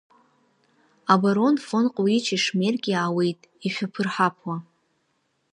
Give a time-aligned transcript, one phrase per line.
[1.13, 4.55] Абарон Фон-Ҟлыичи Шмеркеи ааиуеит, ишәаԥырҳаԥуа.